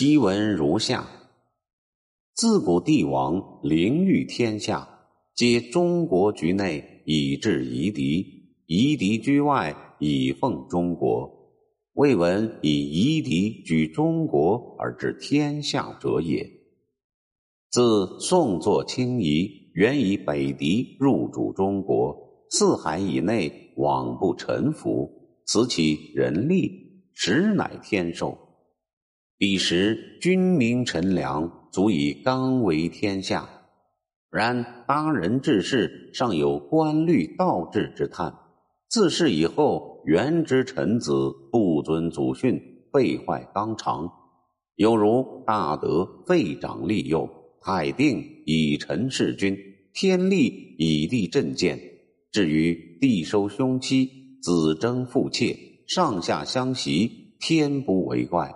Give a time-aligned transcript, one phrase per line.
[0.00, 1.06] 檄文如下：
[2.34, 4.88] 自古帝王凌御天下，
[5.34, 8.24] 皆中国局内以制夷狄，
[8.64, 11.30] 夷狄居外以奉中国。
[11.92, 16.50] 未闻以夷狄居中国而治天下者也。
[17.70, 22.16] 自宋作清夷，原以北狄入主中国，
[22.48, 25.10] 四海以内罔不臣服，
[25.44, 28.49] 此其人力，实乃天授。
[29.40, 33.48] 彼时君民臣良，足以刚为天下。
[34.30, 38.34] 然当人治世，尚有官律倒置之叹。
[38.90, 42.60] 自是以后，元之臣子不遵祖训，
[42.92, 44.10] 废坏纲常，
[44.76, 47.26] 有如大德废长立幼，
[47.62, 49.56] 太定以臣弑君，
[49.94, 51.80] 天立以地镇谏。
[52.30, 54.06] 至于地收凶妻，
[54.42, 55.56] 子争父妾，
[55.88, 58.54] 上下相袭，天不为怪。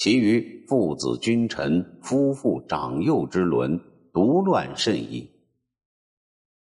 [0.00, 3.78] 其余父子君臣、夫妇长幼之伦，
[4.14, 5.30] 独乱甚矣。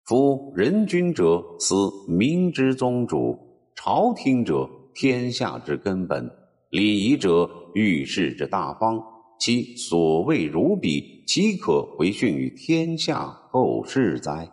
[0.06, 1.76] 夫人君者，思
[2.08, 3.38] 民之宗主；
[3.76, 6.26] 朝廷者，天下之根本；
[6.70, 9.04] 礼仪者，遇事之大方。
[9.38, 14.50] 其所谓如彼，岂可为训于天下后世哉？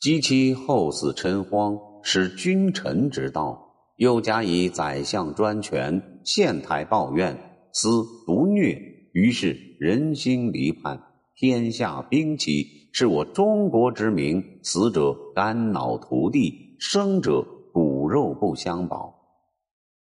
[0.00, 7.49] 及其后死臣荒，使君臣之道，又加以宰相专权，县台抱怨。
[7.72, 8.80] 思独虐，
[9.12, 11.00] 于是人心离叛，
[11.34, 14.42] 天下兵起，是我中国之名。
[14.62, 17.40] 死者肝脑涂地，生者
[17.72, 19.14] 骨肉不相保。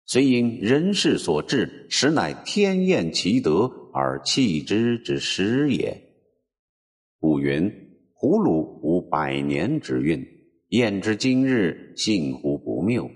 [0.06, 6.00] 虽因人事所致，实乃天厌其德而弃之之失也。
[7.18, 7.70] 古云
[8.14, 10.24] ：“葫芦无百年之运，
[10.68, 13.10] 验之今日，信乎不谬。”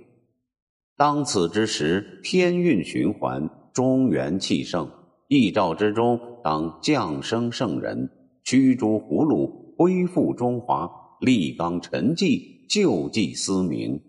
[0.96, 3.48] 当此之时，天运循环。
[3.72, 4.90] 中原气盛，
[5.28, 8.10] 义兆之中，当降生圣人，
[8.44, 14.00] 驱逐胡虏，恢复中华，立纲陈纪，救济思民。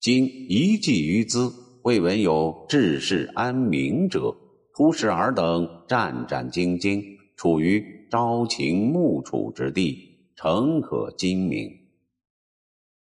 [0.00, 1.52] 今一计于兹，
[1.82, 4.34] 未闻有治世安民者。
[4.74, 7.02] 突视尔等战战兢兢，
[7.36, 9.98] 处于朝秦暮楚之地，
[10.36, 11.68] 诚可精明。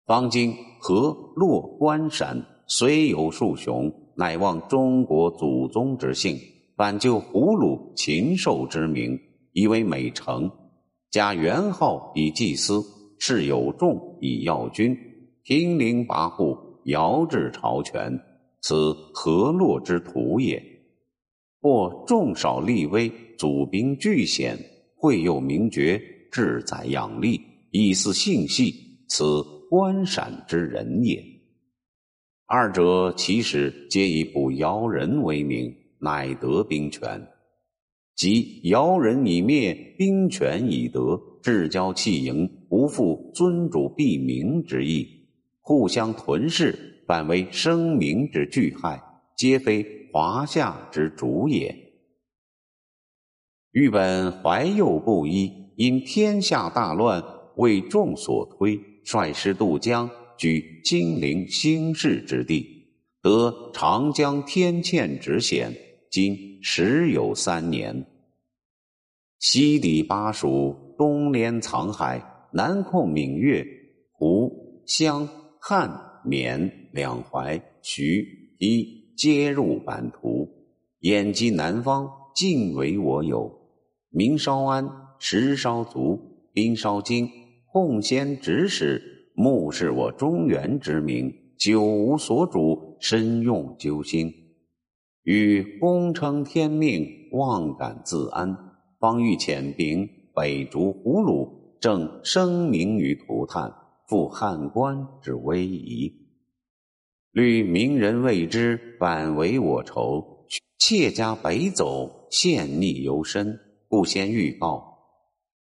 [0.06, 3.92] 方今河洛关陕虽有数雄。
[4.18, 6.36] 乃望中国祖宗之姓，
[6.76, 9.16] 反就胡虏禽兽之名，
[9.52, 10.50] 以为美成。
[11.08, 12.82] 加元号以祭司，
[13.20, 14.98] 谥有众以耀君，
[15.44, 18.12] 听陵跋扈，遥制朝权，
[18.60, 20.60] 此何洛之徒也？
[21.62, 23.08] 或众少力微，
[23.38, 24.58] 祖兵巨险，
[24.96, 26.02] 会诱名爵，
[26.32, 27.40] 志在养力，
[27.70, 28.74] 以似性系，
[29.06, 31.24] 此关陕之人也。
[32.50, 37.28] 二者其实皆以捕尧人为名，乃得兵权。
[38.16, 45.06] 即尧人已灭，兵权已得，至交弃营，不负尊主必民之意，
[45.60, 48.98] 互相屯噬，反为生民之巨害，
[49.36, 51.76] 皆非华夏之主也。
[53.72, 57.22] 欲本怀幼不依，因天下大乱，
[57.56, 60.10] 为众所推，率师渡江。
[60.38, 62.86] 居金陵兴市之地，
[63.20, 65.74] 得长江天堑之险，
[66.10, 68.06] 今时有三年。
[69.40, 73.66] 西抵巴蜀，东连藏海，南控闽越、
[74.12, 75.28] 胡、湘、
[75.60, 75.90] 汉、
[76.24, 80.48] 缅两淮、徐、伊，皆入版图，
[81.00, 83.52] 眼及南方，尽为我有。
[84.10, 84.88] 民稍安，
[85.18, 87.28] 食稍足，兵稍精，
[87.72, 89.17] 奉先指使。
[89.40, 94.34] 目视我中原之名，久无所主，深用揪心。
[95.22, 98.56] 欲功称天命，妄敢自安，
[98.98, 103.72] 方欲遣兵北逐胡虏，正声名于涂炭，
[104.08, 106.12] 复汉官之威仪。
[107.30, 110.48] 虑明人未知，反为我仇。
[110.80, 113.56] 妾家北走，陷逆尤深，
[113.86, 114.98] 故先预告。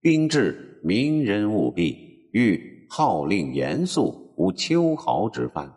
[0.01, 1.97] 兵至，明人务必
[2.33, 2.72] 欲。
[2.95, 5.73] 号令严肃，无秋毫之犯。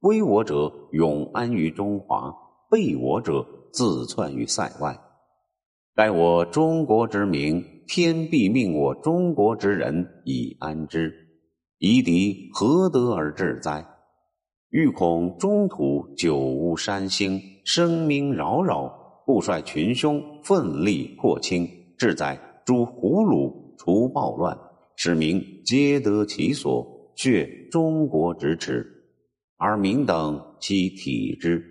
[0.00, 2.34] 归我者永安于中华，
[2.68, 4.98] 背我者自窜于塞外。
[5.94, 11.14] 盖我中国之名，天必命我中国之人以安之。
[11.78, 13.86] 夷狄何得而治哉？
[14.70, 18.92] 欲恐中土久无山兴，声名扰扰，
[19.24, 22.36] 故率群凶奋力破清，志在
[22.66, 24.58] 诛胡虏，除暴乱。
[25.02, 28.86] 使民皆得其所，却中国之耻，
[29.56, 31.64] 而民等其体之。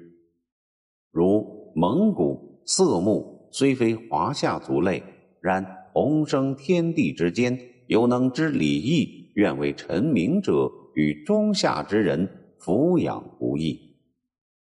[1.12, 5.04] 如蒙古、色目、虽非华夏族类，
[5.42, 7.56] 然同生天地之间，
[7.86, 12.28] 有能知礼义，愿为臣民者，与中下之人
[12.60, 13.80] 抚养无异。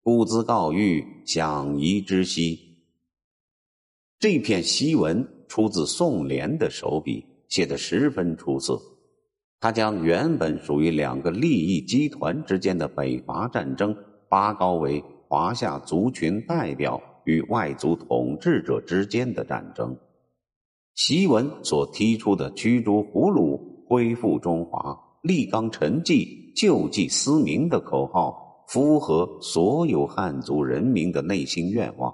[0.04, 2.60] 故兹告谕，享宜之兮。
[4.20, 8.82] 这篇檄文出自宋濂的手笔，写得十分出色。
[9.60, 13.96] 他将原本属于两个利益集团之间的北伐战争，
[14.28, 19.96] 拔高为华夏族群代表与外族统治者之间的战争。
[20.96, 32.14] 檄文所提出的驱逐俘虏、恢复中华、立纲陈纪、救济思民的口号，符合所有汉族人民的内心愿望。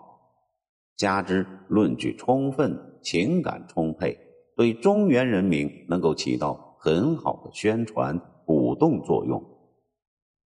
[0.98, 4.18] 加之论据充分、情感充沛，
[4.58, 6.66] 对中原人民能够起到。
[6.80, 9.44] 很好的宣传鼓动作用。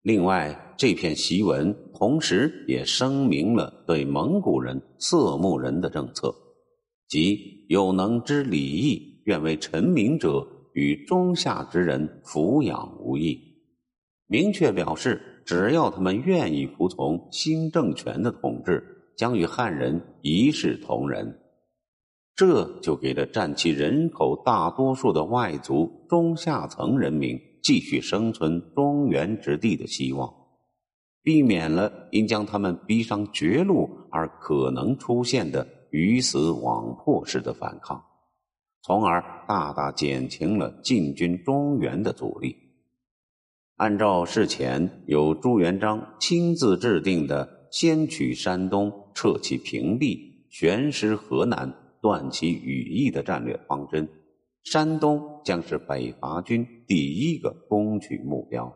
[0.01, 6.33] 另外，这篇檄文同时也声明了对蒙古人、色目人的政策，
[7.07, 13.37] 即有能知礼义、愿为臣民者，与中下之人抚养无异。
[14.25, 18.83] 明确表示，只要他们愿意服从新政权的统治，
[19.15, 21.40] 将与汉人一视同仁。
[22.41, 30.33] 这就给了占其人口大多数的外族中下层人民继续生存中原之地的希望，
[31.21, 38.03] 避免了因将他们逼上绝路而可能出现的鱼死网破式的反抗，
[38.81, 42.55] 从而大大减轻了进军中原的阻力。
[43.75, 51.71] 按照事前由朱元璋亲自制定的“先取山东，撤其平地，悬师河南”。
[52.01, 54.09] 断其羽翼的战略方针，
[54.63, 58.75] 山东将是北伐军第一个攻取目标。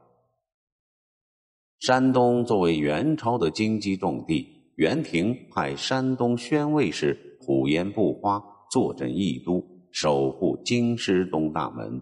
[1.80, 8.42] 山东作为元朝的经济重地，元廷派山东宣慰使虎烟不花
[8.72, 12.02] 坐镇义都，守护京师东大门，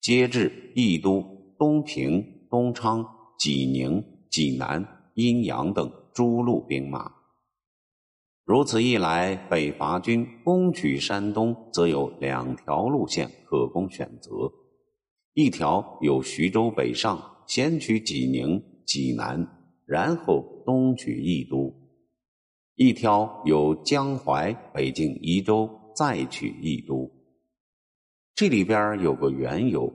[0.00, 1.24] 接至义都、
[1.58, 3.06] 东平、东昌、
[3.38, 4.84] 济宁、济南、
[5.14, 7.17] 阴阳等诸路兵马。
[8.48, 14.30] 如此一来，北伐军攻取山东，则有两条路线可供选择：
[15.34, 19.46] 一条由徐州北上，先取济宁、济南，
[19.84, 21.74] 然后东取益都；
[22.76, 27.06] 一条由江淮北进宜州，再取益都。
[28.34, 29.92] 这里边有个缘由：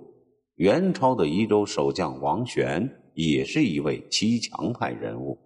[0.57, 5.39] 元朝的宜州守将王玄也是一位骑强派人物，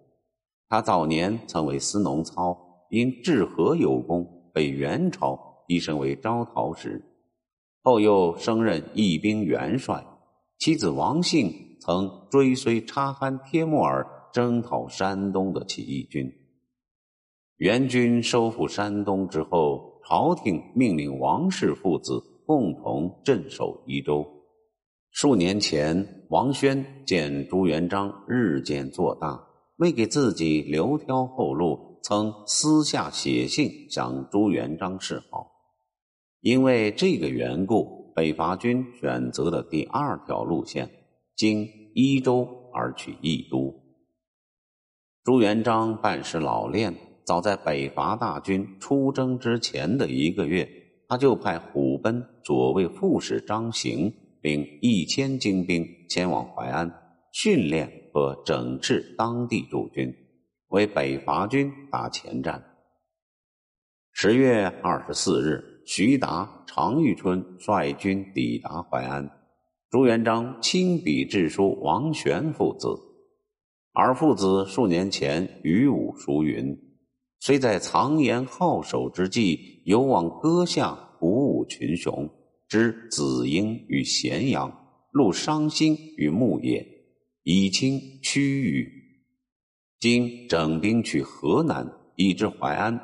[0.68, 2.67] 他早年曾为司农操。
[2.90, 7.02] 因治河有功，被元朝提升为招讨使，
[7.82, 10.04] 后又升任义兵元帅。
[10.58, 16.32] 妻子王姓曾追随察罕帖木儿征讨山东的起义军。
[17.58, 24.26] 元军收复山东之后，朝廷命令王氏父子共同镇守宜州。
[25.10, 29.46] 数年前，王宣见朱元璋日渐做大，
[29.76, 31.87] 为给自己留条后路。
[32.02, 35.50] 曾私下写信向朱元璋示好，
[36.40, 40.88] 因为这个缘故，北伐军选择了第二条路线，
[41.36, 43.74] 经伊州而去益都。
[45.24, 50.66] 朱元璋办事老练，早在北伐大军出征之前的一个月，
[51.06, 56.90] 他就派虎贲左卫副使张行领一千精兵前往淮安，
[57.32, 60.14] 训练和整治当地驻军。
[60.68, 62.62] 为北伐军打前站。
[64.12, 69.30] 十月二十四日，徐达、常遇春率军抵达淮安，
[69.90, 72.88] 朱元璋亲笔致书王玄父子。
[73.92, 76.76] 而父子数年前与吾熟云，
[77.40, 82.28] 虽在藏言好守之际，犹望歌下鼓舞群雄，
[82.68, 84.70] 知子婴与咸阳，
[85.12, 86.86] 录伤心与牧野，
[87.44, 88.97] 以清区域。
[90.00, 93.00] 今整兵去河南，以至淮安，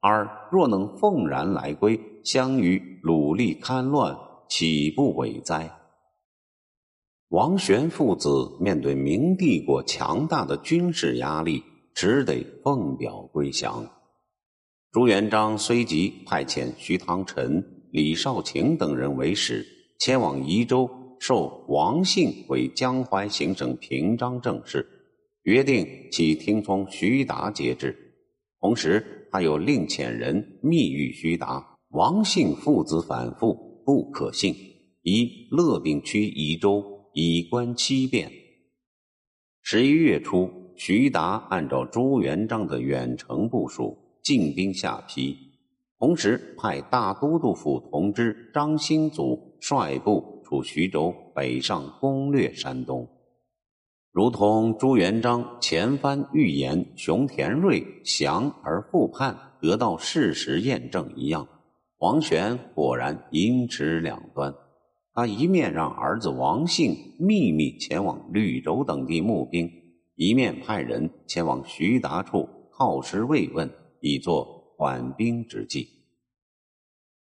[0.00, 4.16] 而若能奉然来归，相与努力戡乱，
[4.48, 5.70] 岂不伟哉？
[7.28, 11.62] 王玄父子面对明帝国强大的军事压力，
[11.94, 13.86] 只得奉表归降。
[14.90, 17.62] 朱元璋随即派遣徐唐臣、
[17.92, 19.66] 李少卿等人为使，
[19.98, 20.88] 前往宜州，
[21.20, 24.97] 授王信为江淮行省平章政事。
[25.48, 27.96] 约定其听从徐达节制，
[28.60, 34.54] 同时他又令遣人密谕徐达：王姓父子反复，不可信，
[35.04, 38.30] 宜乐并区宜州，以观七变。
[39.62, 45.34] 十一月初，徐达按照朱元璋的远程部署，进兵下邳，
[45.98, 53.08] 同时派大都督府同知张兴祖率部出徐州北上攻略山东。
[54.18, 61.46] 如同朱元璋前番预言熊田瑞降而复叛得到事实验证一样，
[61.98, 64.52] 王玄果然阴持两端。
[65.14, 69.70] 他一面让儿子王信秘密前往绿洲等地募兵，
[70.16, 73.70] 一面派人前往徐达处靠师慰问，
[74.00, 75.86] 以作缓兵之计。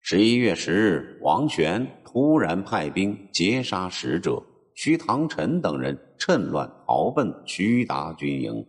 [0.03, 4.43] 十一月十日，王玄突然派兵截杀使者。
[4.75, 8.67] 徐唐臣等人趁乱逃奔徐达军营。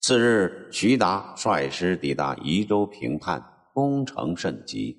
[0.00, 4.96] 次日，徐达率师抵达宜州平叛，攻城甚急。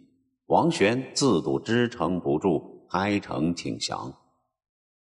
[0.48, 4.14] 王玄自度支撑不住，开城请降。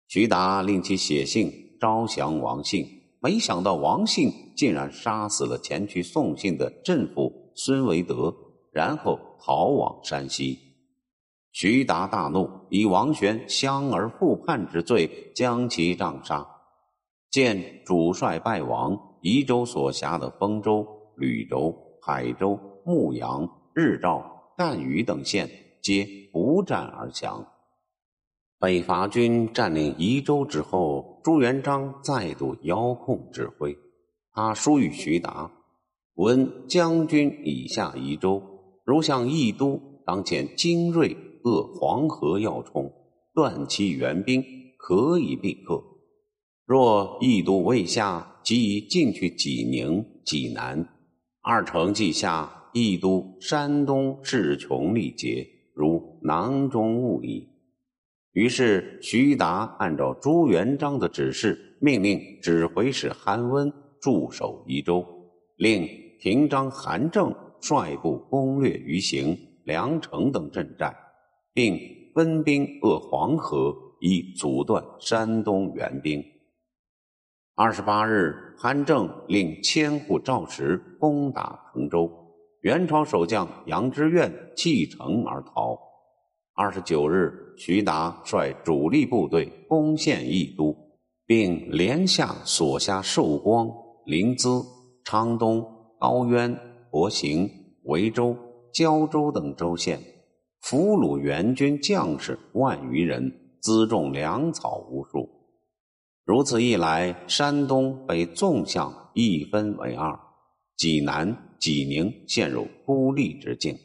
[0.09, 2.87] 徐达令其写信招降王信，
[3.21, 8.35] 没想到王信竟然杀死了前去送信的镇抚孙维德，
[8.73, 10.59] 然后逃往山西。
[11.53, 16.47] 徐达大怒，以王玄降而复叛之罪将其杖杀。
[17.31, 25.51] 见主帅败亡，宜州所辖的丰州、吕州、海州、牧阳、日照、赣榆等县
[25.83, 27.47] 皆不战而降。
[28.59, 33.77] 北伐军占领宜州之后，朱元璋再度遥控指挥。
[34.33, 35.51] 他疏与徐达
[36.15, 38.43] ：“闻将军已下宜州，
[38.85, 42.93] 如向益都，当遣精锐。”扼黄河要冲，
[43.35, 44.45] 断其援兵，
[44.77, 45.83] 可以必克。
[46.65, 50.89] 若义都未下，即以进去济宁、济南，
[51.43, 57.49] 二城既下，义都、山东势穷力竭，如囊中物矣。
[58.33, 65.05] 于是徐达按照朱元璋的指示，命令指挥使韩温驻守宜州，
[65.57, 65.89] 令
[66.21, 70.95] 平章韩正率部攻略于行、梁城等镇寨。
[71.53, 71.79] 并
[72.15, 76.23] 分兵扼黄河，以阻断山东援兵。
[77.55, 82.11] 二十八日，韩正令千户赵石攻打滕州，
[82.63, 85.79] 元朝守将杨之愿弃城而逃。
[86.55, 90.75] 二十九日，徐达率主力部队攻陷益都，
[91.27, 93.69] 并连下所辖寿光、
[94.07, 94.65] 临淄、
[95.05, 95.63] 昌东、
[95.99, 96.59] 高渊、
[96.91, 97.49] 博行、
[97.85, 98.37] 维州、
[98.73, 99.99] 胶州等州县。
[100.61, 105.29] 俘虏援军将士万余人，辎重粮草无数。
[106.25, 110.19] 如此一来，山东被纵向一分为二，
[110.77, 113.77] 济南、济宁陷入孤立之境。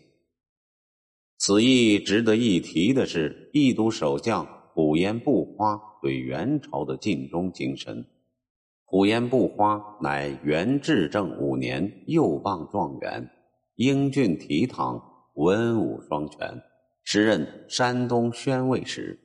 [1.38, 8.06] 此役值得一提的是，义都守将虎烟不花对元朝的尽忠精神。
[8.84, 13.30] 虎烟不花乃元至正五年右棒状元，
[13.76, 15.02] 英俊倜傥，
[15.36, 16.62] 文武双全。
[17.04, 19.20] 时任山东宣慰使。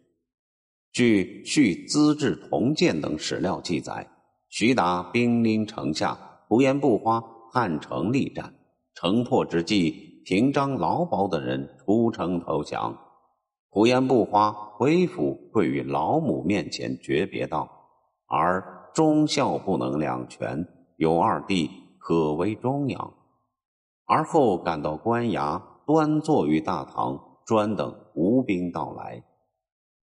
[0.93, 4.07] 据《续资治同鉴》等史料记载，
[4.49, 8.53] 徐达兵临城下，胡延不花汉城力战，
[8.95, 12.99] 城破之际，平章、劳保等人出城投降。
[13.71, 17.71] 胡延不花回府跪于老母面前诀别道
[18.27, 23.15] ：“儿忠孝不能两全，有二弟可为忠养。”
[24.07, 25.63] 而后赶到官衙，
[25.93, 27.19] 端坐于大堂。
[27.47, 29.21] 专等吴兵到来。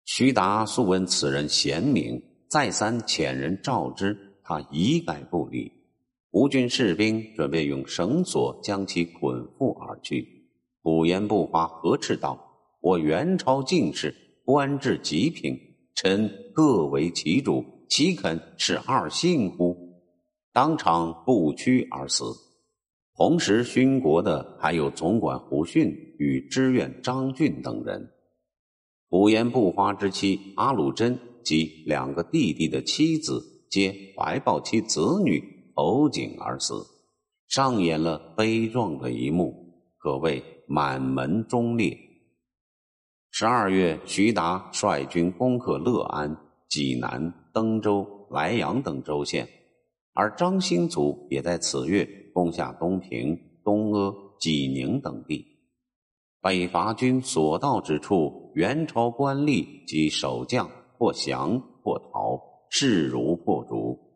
[0.05, 2.19] 徐达素闻此人贤明，
[2.49, 5.71] 再三遣人召之，他一概不理。
[6.31, 10.27] 吴军士兵准备用绳索将其捆缚而去。
[10.81, 12.39] 不言不发，呵斥道
[12.81, 15.55] ：“我元朝进士，官至极品，
[15.93, 19.77] 臣各为其主，岂肯使二信乎？”
[20.51, 22.23] 当场不屈而死。
[23.17, 25.87] 同时殉国的还有总管胡逊
[26.19, 28.11] 与知院张俊等人。
[29.09, 35.43] 胡延不花之妻阿鲁真及两个弟弟的妻子皆怀抱其子女
[35.75, 36.75] 投井而死，
[37.47, 39.51] 上演了悲壮的一幕，
[39.97, 41.97] 可谓满门忠烈。
[43.31, 46.37] 十二月，徐达率军攻克乐安、
[46.69, 49.47] 济南、登州、莱阳等州县，
[50.13, 52.07] 而张兴祖也在此月。
[52.37, 55.43] 攻下东平、东阿、济宁等地，
[56.39, 62.39] 北伐军所到之处，元朝官吏及守将或降或逃，
[62.69, 64.06] 势如破竹。